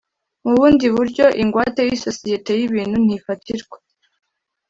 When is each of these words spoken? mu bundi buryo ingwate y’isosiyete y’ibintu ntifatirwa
mu 0.43 0.51
bundi 0.57 0.85
buryo 0.95 1.25
ingwate 1.41 1.81
y’isosiyete 1.87 2.51
y’ibintu 2.59 2.97
ntifatirwa 3.05 3.77